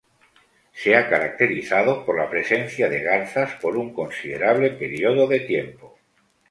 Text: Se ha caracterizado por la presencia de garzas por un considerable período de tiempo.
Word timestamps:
Se 0.73 0.95
ha 0.95 1.07
caracterizado 1.07 2.03
por 2.05 2.17
la 2.17 2.27
presencia 2.27 2.89
de 2.89 3.03
garzas 3.03 3.53
por 3.61 3.77
un 3.77 3.93
considerable 3.93 4.71
período 4.71 5.27
de 5.27 5.41
tiempo. 5.41 5.99